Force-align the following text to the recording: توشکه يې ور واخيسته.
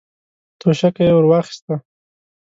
توشکه 0.61 1.03
يې 1.07 1.13
ور 1.15 1.25
واخيسته. 1.27 1.75